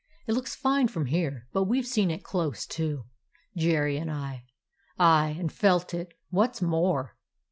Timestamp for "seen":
1.85-2.09